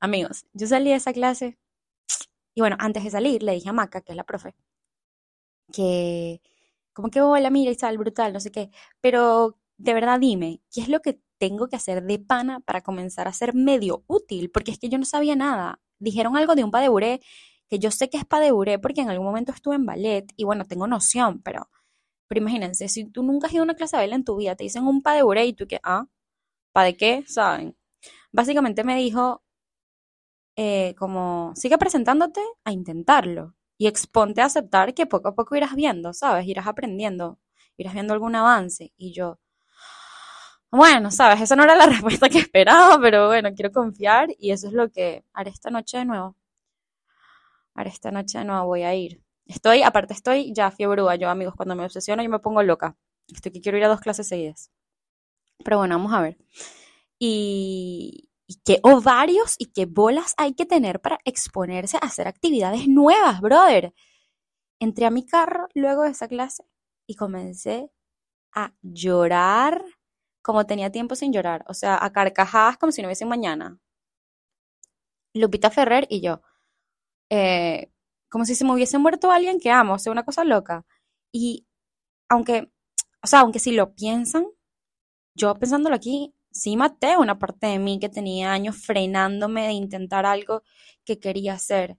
Amigos, 0.00 0.44
yo 0.52 0.66
salí 0.66 0.90
de 0.90 0.96
esa 0.96 1.12
clase 1.12 1.58
y 2.56 2.60
bueno, 2.62 2.76
antes 2.78 3.04
de 3.04 3.10
salir 3.10 3.42
le 3.42 3.52
dije 3.52 3.68
a 3.68 3.72
Maca, 3.72 4.00
que 4.00 4.12
es 4.12 4.16
la 4.16 4.24
profe, 4.24 4.54
que 5.72 6.40
como 6.96 7.10
que, 7.10 7.20
hola, 7.20 7.50
mira, 7.50 7.70
Isabel, 7.70 7.98
brutal, 7.98 8.32
no 8.32 8.40
sé 8.40 8.50
qué. 8.50 8.70
Pero 9.02 9.58
de 9.76 9.92
verdad 9.92 10.18
dime, 10.18 10.62
¿qué 10.72 10.80
es 10.80 10.88
lo 10.88 11.00
que 11.00 11.20
tengo 11.38 11.68
que 11.68 11.76
hacer 11.76 12.02
de 12.02 12.18
pana 12.18 12.60
para 12.60 12.80
comenzar 12.80 13.28
a 13.28 13.34
ser 13.34 13.54
medio 13.54 14.02
útil? 14.06 14.50
Porque 14.50 14.70
es 14.70 14.78
que 14.78 14.88
yo 14.88 14.98
no 14.98 15.04
sabía 15.04 15.36
nada. 15.36 15.78
Dijeron 15.98 16.38
algo 16.38 16.54
de 16.54 16.64
un 16.64 16.70
pas 16.70 16.80
de 16.82 16.88
buré, 16.88 17.20
que 17.68 17.78
yo 17.78 17.90
sé 17.90 18.08
que 18.08 18.16
es 18.16 18.24
pas 18.24 18.40
de 18.40 18.50
buré 18.50 18.78
porque 18.78 19.02
en 19.02 19.10
algún 19.10 19.26
momento 19.26 19.52
estuve 19.52 19.74
en 19.76 19.84
ballet 19.84 20.26
y 20.36 20.44
bueno, 20.44 20.64
tengo 20.64 20.86
noción, 20.86 21.42
pero, 21.42 21.68
pero 22.28 22.40
imagínense, 22.40 22.88
si 22.88 23.04
tú 23.10 23.22
nunca 23.22 23.48
has 23.48 23.52
ido 23.52 23.62
a 23.62 23.64
una 23.64 23.74
clase 23.74 23.96
de 23.96 24.02
baile 24.02 24.16
en 24.16 24.24
tu 24.24 24.36
vida, 24.36 24.56
te 24.56 24.64
dicen 24.64 24.86
un 24.86 25.02
pas 25.02 25.16
de 25.16 25.22
buré 25.22 25.46
y 25.46 25.52
tú 25.54 25.66
que, 25.66 25.80
ah, 25.82 26.06
¿pa 26.72 26.84
de 26.84 26.96
qué? 26.96 27.24
¿Saben? 27.28 27.76
Básicamente 28.32 28.84
me 28.84 28.96
dijo, 28.96 29.42
eh, 30.56 30.94
como, 30.98 31.52
sigue 31.56 31.78
presentándote 31.78 32.40
a 32.64 32.72
intentarlo 32.72 33.54
y 33.78 33.86
exponte 33.86 34.40
a 34.40 34.46
aceptar 34.46 34.94
que 34.94 35.06
poco 35.06 35.28
a 35.28 35.34
poco 35.34 35.56
irás 35.56 35.74
viendo, 35.74 36.12
¿sabes? 36.12 36.46
Irás 36.46 36.66
aprendiendo, 36.66 37.38
irás 37.76 37.94
viendo 37.94 38.14
algún 38.14 38.34
avance. 38.34 38.92
Y 38.96 39.12
yo, 39.12 39.38
bueno, 40.70 41.10
¿sabes? 41.10 41.40
Esa 41.40 41.56
no 41.56 41.64
era 41.64 41.76
la 41.76 41.86
respuesta 41.86 42.28
que 42.28 42.38
esperaba, 42.38 42.98
pero 43.00 43.28
bueno, 43.28 43.50
quiero 43.54 43.72
confiar 43.72 44.28
y 44.38 44.50
eso 44.52 44.68
es 44.68 44.72
lo 44.74 44.90
que 44.90 45.24
haré 45.32 45.50
esta 45.50 45.70
noche 45.70 45.98
de 45.98 46.04
nuevo. 46.04 46.36
Haré 47.74 47.90
esta 47.90 48.10
noche 48.10 48.38
de 48.38 48.44
nuevo, 48.44 48.66
voy 48.66 48.82
a 48.82 48.94
ir. 48.94 49.22
Estoy, 49.46 49.82
aparte 49.82 50.12
estoy 50.14 50.52
ya 50.52 50.70
fiebrúa, 50.70 51.14
yo 51.16 51.28
amigos, 51.30 51.54
cuando 51.56 51.76
me 51.76 51.84
obsesiono 51.84 52.22
yo 52.22 52.30
me 52.30 52.40
pongo 52.40 52.62
loca. 52.62 52.96
Estoy 53.28 53.52
que 53.52 53.60
quiero 53.60 53.78
ir 53.78 53.84
a 53.84 53.88
dos 53.88 54.00
clases 54.00 54.28
seguidas. 54.28 54.70
Pero 55.64 55.78
bueno, 55.78 55.96
vamos 55.96 56.12
a 56.12 56.20
ver. 56.20 56.36
Y, 57.18 58.30
y 58.46 58.60
qué 58.64 58.80
ovarios 58.82 59.56
y 59.58 59.66
qué 59.66 59.86
bolas 59.86 60.34
hay 60.36 60.54
que 60.54 60.66
tener 60.66 61.00
para 61.00 61.18
exponerse 61.24 61.96
a 61.96 62.06
hacer 62.06 62.28
actividades 62.28 62.88
nuevas, 62.88 63.40
brother. 63.40 63.92
Entré 64.80 65.06
a 65.06 65.10
mi 65.10 65.26
carro 65.26 65.68
luego 65.74 66.02
de 66.02 66.10
esa 66.10 66.28
clase 66.28 66.64
y 67.06 67.16
comencé 67.16 67.90
a 68.52 68.74
llorar 68.82 69.84
como 70.42 70.66
tenía 70.66 70.92
tiempo 70.92 71.16
sin 71.16 71.32
llorar, 71.32 71.64
o 71.68 71.74
sea, 71.74 71.98
a 72.02 72.12
carcajadas 72.12 72.78
como 72.78 72.92
si 72.92 73.02
no 73.02 73.08
hubiese 73.08 73.26
mañana. 73.26 73.80
Lupita 75.34 75.70
Ferrer 75.70 76.06
y 76.08 76.20
yo, 76.20 76.40
eh, 77.30 77.90
como 78.30 78.44
si 78.44 78.54
se 78.54 78.64
me 78.64 78.72
hubiese 78.72 78.98
muerto 78.98 79.30
alguien 79.32 79.58
que 79.60 79.70
amo, 79.70 79.94
o 79.94 79.98
sea, 79.98 80.12
una 80.12 80.24
cosa 80.24 80.44
loca. 80.44 80.86
Y 81.32 81.66
aunque, 82.28 82.70
o 83.22 83.26
sea, 83.26 83.40
aunque 83.40 83.58
si 83.58 83.72
lo 83.72 83.94
piensan, 83.94 84.46
yo 85.34 85.54
pensándolo 85.56 85.96
aquí, 85.96 86.34
sí 86.60 86.76
maté 86.76 87.16
una 87.16 87.38
parte 87.38 87.66
de 87.66 87.78
mí 87.78 87.98
que 87.98 88.08
tenía 88.08 88.52
años 88.52 88.76
frenándome 88.76 89.66
de 89.66 89.72
intentar 89.72 90.26
algo 90.26 90.62
que 91.04 91.18
quería 91.18 91.54
hacer. 91.54 91.98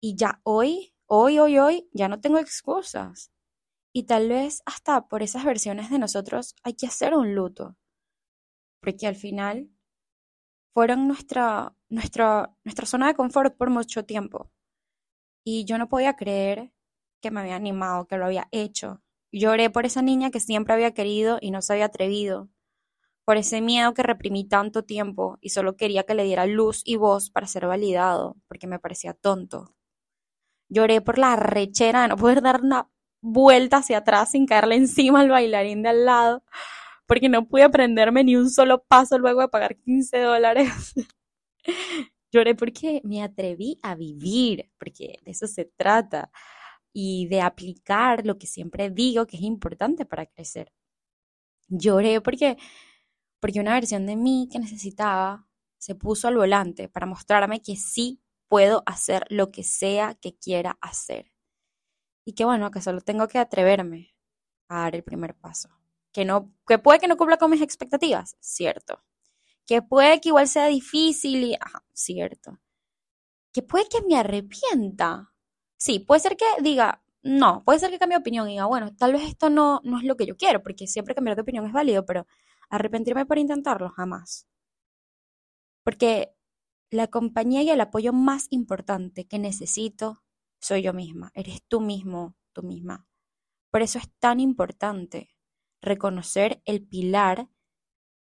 Y 0.00 0.16
ya 0.16 0.40
hoy, 0.44 0.94
hoy, 1.06 1.38
hoy, 1.38 1.58
hoy, 1.58 1.88
ya 1.92 2.08
no 2.08 2.20
tengo 2.20 2.38
excusas. 2.38 3.32
Y 3.92 4.04
tal 4.04 4.28
vez 4.28 4.62
hasta 4.66 5.08
por 5.08 5.22
esas 5.22 5.44
versiones 5.44 5.90
de 5.90 5.98
nosotros 5.98 6.54
hay 6.62 6.74
que 6.74 6.86
hacer 6.86 7.14
un 7.14 7.34
luto. 7.34 7.76
Porque 8.80 9.06
al 9.06 9.16
final 9.16 9.70
fueron 10.72 11.08
nuestra, 11.08 11.74
nuestra, 11.88 12.54
nuestra 12.64 12.86
zona 12.86 13.08
de 13.08 13.14
confort 13.14 13.56
por 13.56 13.70
mucho 13.70 14.04
tiempo. 14.04 14.50
Y 15.44 15.64
yo 15.64 15.78
no 15.78 15.88
podía 15.88 16.14
creer 16.14 16.72
que 17.20 17.30
me 17.30 17.40
había 17.40 17.56
animado, 17.56 18.06
que 18.06 18.16
lo 18.16 18.26
había 18.26 18.48
hecho. 18.52 19.02
Lloré 19.32 19.70
por 19.70 19.86
esa 19.86 20.02
niña 20.02 20.30
que 20.30 20.40
siempre 20.40 20.74
había 20.74 20.94
querido 20.94 21.38
y 21.40 21.50
no 21.50 21.62
se 21.62 21.72
había 21.72 21.86
atrevido 21.86 22.48
por 23.28 23.36
ese 23.36 23.60
miedo 23.60 23.92
que 23.92 24.02
reprimí 24.02 24.48
tanto 24.48 24.84
tiempo 24.84 25.36
y 25.42 25.50
solo 25.50 25.76
quería 25.76 26.04
que 26.04 26.14
le 26.14 26.24
diera 26.24 26.46
luz 26.46 26.80
y 26.86 26.96
voz 26.96 27.28
para 27.28 27.46
ser 27.46 27.66
validado, 27.66 28.38
porque 28.46 28.66
me 28.66 28.78
parecía 28.78 29.12
tonto. 29.12 29.74
Lloré 30.70 31.02
por 31.02 31.18
la 31.18 31.36
rechera 31.36 32.00
de 32.00 32.08
no 32.08 32.16
poder 32.16 32.40
dar 32.40 32.62
una 32.62 32.88
vuelta 33.20 33.76
hacia 33.76 33.98
atrás 33.98 34.30
sin 34.30 34.46
caerle 34.46 34.76
encima 34.76 35.20
al 35.20 35.28
bailarín 35.28 35.82
de 35.82 35.90
al 35.90 36.06
lado, 36.06 36.42
porque 37.04 37.28
no 37.28 37.46
pude 37.46 37.64
aprenderme 37.64 38.24
ni 38.24 38.34
un 38.34 38.48
solo 38.48 38.82
paso 38.84 39.18
luego 39.18 39.42
de 39.42 39.48
pagar 39.48 39.76
15 39.76 40.20
dólares. 40.20 40.94
Lloré 42.32 42.54
porque 42.54 43.02
me 43.04 43.22
atreví 43.22 43.78
a 43.82 43.94
vivir, 43.94 44.70
porque 44.78 45.18
de 45.22 45.32
eso 45.32 45.46
se 45.46 45.66
trata, 45.66 46.30
y 46.94 47.26
de 47.26 47.42
aplicar 47.42 48.24
lo 48.24 48.38
que 48.38 48.46
siempre 48.46 48.88
digo 48.88 49.26
que 49.26 49.36
es 49.36 49.42
importante 49.42 50.06
para 50.06 50.24
crecer. 50.24 50.72
Lloré 51.68 52.22
porque 52.22 52.56
porque 53.40 53.60
una 53.60 53.74
versión 53.74 54.06
de 54.06 54.16
mí 54.16 54.48
que 54.50 54.58
necesitaba 54.58 55.46
se 55.78 55.94
puso 55.94 56.28
al 56.28 56.36
volante 56.36 56.88
para 56.88 57.06
mostrarme 57.06 57.62
que 57.62 57.76
sí 57.76 58.20
puedo 58.48 58.82
hacer 58.86 59.24
lo 59.28 59.50
que 59.50 59.62
sea 59.62 60.14
que 60.14 60.36
quiera 60.36 60.78
hacer. 60.80 61.32
Y 62.24 62.34
que 62.34 62.44
bueno, 62.44 62.70
que 62.70 62.80
solo 62.80 63.00
tengo 63.00 63.28
que 63.28 63.38
atreverme 63.38 64.14
a 64.68 64.82
dar 64.82 64.96
el 64.96 65.04
primer 65.04 65.34
paso. 65.34 65.70
Que, 66.12 66.24
no, 66.24 66.52
que 66.66 66.78
puede 66.78 66.98
que 66.98 67.08
no 67.08 67.16
cumpla 67.16 67.36
con 67.36 67.50
mis 67.50 67.62
expectativas, 67.62 68.36
cierto. 68.40 69.02
Que 69.66 69.82
puede 69.82 70.20
que 70.20 70.30
igual 70.30 70.48
sea 70.48 70.66
difícil 70.66 71.44
y, 71.44 71.56
cierto. 71.92 72.58
Que 73.52 73.62
puede 73.62 73.88
que 73.88 74.02
me 74.02 74.16
arrepienta. 74.16 75.32
Sí, 75.76 76.00
puede 76.00 76.20
ser 76.20 76.36
que 76.36 76.44
diga, 76.60 77.02
no, 77.22 77.62
puede 77.64 77.78
ser 77.78 77.90
que 77.90 77.98
cambie 77.98 78.16
de 78.16 78.20
opinión 78.20 78.48
y 78.48 78.52
diga, 78.52 78.66
bueno, 78.66 78.94
tal 78.96 79.12
vez 79.12 79.22
esto 79.22 79.50
no, 79.50 79.80
no 79.84 79.98
es 79.98 80.04
lo 80.04 80.16
que 80.16 80.26
yo 80.26 80.36
quiero, 80.36 80.62
porque 80.62 80.86
siempre 80.86 81.14
cambiar 81.14 81.36
de 81.36 81.42
opinión 81.42 81.66
es 81.66 81.72
válido, 81.72 82.04
pero 82.04 82.26
arrepentirme 82.70 83.26
por 83.26 83.38
intentarlo, 83.38 83.90
jamás. 83.90 84.46
Porque 85.84 86.34
la 86.90 87.08
compañía 87.08 87.62
y 87.62 87.70
el 87.70 87.80
apoyo 87.80 88.12
más 88.12 88.46
importante 88.50 89.26
que 89.26 89.38
necesito 89.38 90.22
soy 90.60 90.82
yo 90.82 90.92
misma, 90.92 91.30
eres 91.34 91.62
tú 91.68 91.80
mismo, 91.80 92.34
tú 92.52 92.62
misma. 92.62 93.06
Por 93.70 93.82
eso 93.82 93.98
es 93.98 94.10
tan 94.18 94.40
importante 94.40 95.30
reconocer 95.80 96.62
el 96.64 96.86
pilar 96.86 97.48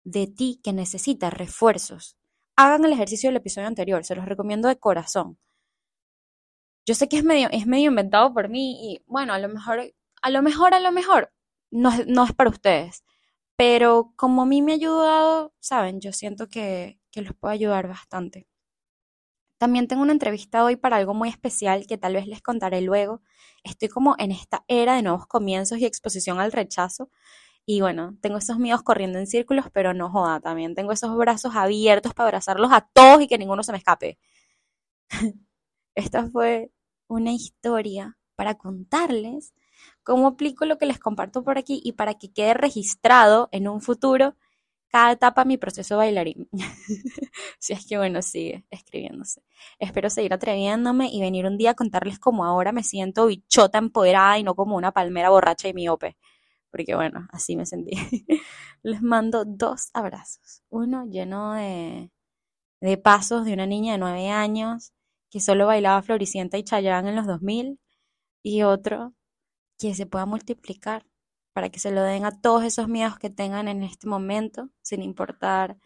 de 0.04 0.28
ti 0.28 0.60
que 0.64 0.74
necesita 0.74 1.30
refuerzos. 1.30 2.18
Hagan 2.56 2.86
el 2.86 2.94
ejercicio 2.94 3.30
del 3.30 3.38
episodio 3.38 3.68
anterior, 3.68 4.04
se 4.04 4.16
los 4.16 4.26
recomiendo 4.26 4.68
de 4.68 4.80
corazón. 4.80 5.40
Yo 6.86 6.96
sé 6.96 7.10
que 7.10 7.18
es 7.18 7.24
medio, 7.24 7.50
es 7.52 7.68
medio 7.68 7.90
inventado 7.90 8.34
por 8.34 8.50
mí 8.50 8.94
y 8.94 9.04
bueno, 9.08 9.34
a 9.34 9.40
lo 9.40 9.50
mejor, 9.50 9.94
a 10.22 10.30
lo 10.30 10.42
mejor, 10.42 10.74
a 10.74 10.80
lo 10.80 10.92
mejor 10.92 11.34
no, 11.70 11.92
no 12.08 12.26
es 12.26 12.34
para 12.34 12.50
ustedes. 12.50 13.04
Pero 13.58 14.14
como 14.16 14.44
a 14.44 14.46
mí 14.46 14.62
me 14.62 14.74
ha 14.74 14.76
ayudado, 14.76 15.54
saben, 15.60 16.00
yo 16.00 16.14
siento 16.14 16.48
que, 16.48 17.00
que 17.12 17.22
los 17.22 17.34
puedo 17.36 17.52
ayudar 17.54 17.88
bastante. 17.88 18.48
También 19.58 19.88
tengo 19.88 20.04
una 20.04 20.12
entrevista 20.14 20.64
hoy 20.64 20.76
para 20.76 20.98
algo 20.98 21.14
muy 21.16 21.30
especial 21.30 21.88
que 21.88 21.98
tal 21.98 22.14
vez 22.14 22.28
les 22.28 22.42
contaré 22.42 22.82
luego. 22.82 23.22
Estoy 23.64 23.90
como 23.90 24.16
en 24.20 24.32
esta 24.32 24.64
era 24.68 24.96
de 24.96 25.02
nuevos 25.02 25.26
comienzos 25.26 25.80
y 25.80 25.86
exposición 25.86 26.40
al 26.40 26.52
rechazo. 26.52 27.10
Y 27.66 27.82
bueno, 27.82 28.18
tengo 28.22 28.38
esos 28.38 28.60
miedos 28.60 28.84
corriendo 28.84 29.20
en 29.20 29.28
círculos, 29.28 29.66
pero 29.74 29.94
no 29.94 30.10
joda, 30.10 30.40
también 30.40 30.76
tengo 30.76 30.92
esos 30.94 31.16
brazos 31.18 31.56
abiertos 31.56 32.14
para 32.14 32.30
abrazarlos 32.30 32.72
a 32.72 32.82
todos 32.94 33.22
y 33.22 33.28
que 33.28 33.38
ninguno 33.38 33.64
se 33.64 33.72
me 33.74 33.80
escape. 33.80 34.20
Esta 35.96 36.30
fue 36.30 36.72
una 37.08 37.34
historia 37.34 38.18
para 38.36 38.56
contarles 38.56 39.54
cómo 40.08 40.28
aplico 40.28 40.64
lo 40.66 40.78
que 40.78 40.86
les 40.86 41.00
comparto 41.00 41.44
por 41.44 41.58
aquí 41.58 41.82
y 41.84 41.92
para 41.92 42.14
que 42.14 42.32
quede 42.32 42.54
registrado 42.54 43.50
en 43.52 43.68
un 43.68 43.82
futuro 43.82 44.38
cada 44.88 45.12
etapa 45.12 45.44
de 45.44 45.50
mi 45.50 45.58
proceso 45.58 45.98
bailarín. 45.98 46.48
si 47.60 47.74
es 47.74 47.86
que 47.86 47.98
bueno, 47.98 48.22
sigue 48.22 48.64
escribiéndose. 48.70 49.44
Espero 49.80 50.10
seguir 50.10 50.34
atreviéndome 50.34 51.10
y 51.12 51.20
venir 51.20 51.46
un 51.46 51.58
día 51.58 51.72
a 51.72 51.74
contarles 51.74 52.20
cómo 52.20 52.46
ahora 52.46 52.72
me 52.72 52.84
siento 52.84 53.26
bichota 53.26 53.80
empoderada 53.80 54.40
y 54.40 54.44
no 54.44 54.56
como 54.56 54.78
una 54.78 54.94
palmera 54.94 55.30
borracha 55.30 55.68
y 55.68 55.74
miope. 55.74 56.16
Porque 56.72 56.96
bueno, 56.96 57.28
así 57.34 57.58
me 57.58 57.66
sentí. 57.66 57.92
Les 58.84 59.02
mando 59.02 59.44
dos 59.44 59.90
abrazos. 59.94 60.64
Uno 60.70 61.06
lleno 61.06 61.54
de, 61.56 62.10
pasos 63.04 63.44
de 63.44 63.52
una 63.52 63.66
niña 63.66 63.92
de 63.92 63.98
nueve 63.98 64.30
años 64.30 64.94
que 65.30 65.42
solo 65.42 65.68
bailaba 65.68 66.02
Floricienta 66.02 66.58
y 66.58 66.64
Chayanne 66.64 67.10
en 67.10 67.18
los 67.18 67.28
2000. 67.28 67.78
Y 68.42 68.64
otro 68.64 69.14
que 69.78 69.96
se 69.96 70.06
pueda 70.06 70.26
multiplicar 70.26 71.06
para 71.54 71.70
que 71.70 71.80
se 71.80 71.92
lo 71.92 72.04
den 72.04 72.26
a 72.26 72.40
todos 72.40 72.64
esos 72.64 72.88
miedos 72.88 73.18
que 73.18 73.30
tengan 73.30 73.68
en 73.68 73.84
este 73.84 74.08
momento, 74.08 74.70
sin 74.82 75.02
importar 75.02 75.78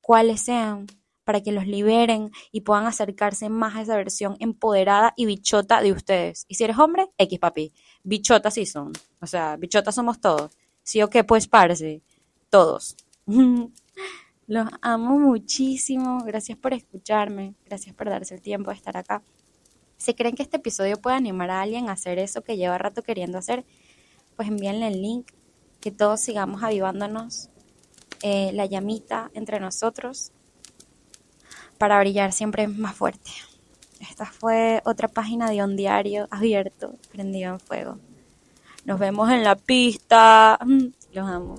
cuáles 0.00 0.40
sean, 0.40 0.86
para 1.24 1.42
que 1.42 1.52
los 1.52 1.66
liberen 1.66 2.32
y 2.50 2.62
puedan 2.62 2.86
acercarse 2.86 3.48
más 3.50 3.76
a 3.76 3.82
esa 3.82 3.96
versión 3.96 4.36
empoderada 4.40 5.12
y 5.16 5.26
bichota 5.26 5.82
de 5.82 5.92
ustedes. 5.92 6.44
Y 6.48 6.54
si 6.54 6.64
eres 6.64 6.78
hombre, 6.78 7.08
X 7.18 7.38
papi, 7.38 7.72
bichotas 8.02 8.54
sí 8.54 8.66
son. 8.66 8.92
O 9.20 9.26
sea, 9.26 9.56
bichotas 9.56 9.94
somos 9.94 10.20
todos. 10.20 10.50
Sí 10.82 11.02
o 11.02 11.10
qué, 11.10 11.22
pues 11.22 11.46
parce, 11.46 12.02
todos. 12.48 12.96
Los 14.46 14.68
amo 14.82 15.18
muchísimo. 15.18 16.24
Gracias 16.24 16.58
por 16.58 16.72
escucharme. 16.72 17.54
Gracias 17.64 17.94
por 17.94 18.08
darse 18.08 18.34
el 18.34 18.40
tiempo 18.40 18.70
de 18.70 18.76
estar 18.76 18.96
acá. 18.96 19.22
Si 20.00 20.14
creen 20.14 20.34
que 20.34 20.42
este 20.42 20.56
episodio 20.56 20.96
puede 20.96 21.16
animar 21.16 21.50
a 21.50 21.60
alguien 21.60 21.90
a 21.90 21.92
hacer 21.92 22.18
eso 22.18 22.40
que 22.40 22.56
lleva 22.56 22.78
rato 22.78 23.02
queriendo 23.02 23.36
hacer, 23.36 23.66
pues 24.34 24.48
envíenle 24.48 24.88
el 24.88 25.02
link, 25.02 25.30
que 25.78 25.90
todos 25.90 26.20
sigamos 26.20 26.62
avivándonos 26.62 27.50
eh, 28.22 28.50
la 28.54 28.64
llamita 28.64 29.30
entre 29.34 29.60
nosotros 29.60 30.32
para 31.76 32.00
brillar 32.00 32.32
siempre 32.32 32.66
más 32.66 32.96
fuerte. 32.96 33.30
Esta 34.00 34.24
fue 34.24 34.80
otra 34.86 35.06
página 35.06 35.50
de 35.50 35.62
un 35.62 35.76
diario 35.76 36.28
abierto, 36.30 36.96
prendido 37.12 37.52
en 37.52 37.60
fuego. 37.60 37.98
Nos 38.86 38.98
vemos 38.98 39.30
en 39.30 39.44
la 39.44 39.54
pista. 39.54 40.58
Los 41.12 41.28
amo. 41.28 41.56